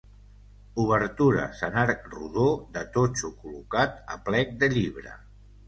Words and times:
Obertures 0.83 1.61
en 1.67 1.77
arc 1.83 2.09
rodó, 2.15 2.47
de 2.79 2.85
totxo 2.97 3.33
col·locat 3.45 4.03
a 4.17 4.21
plec 4.31 4.59
de 4.65 4.75
llibre. 4.77 5.17